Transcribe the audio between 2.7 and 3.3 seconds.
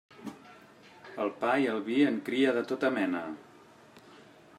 tota mena.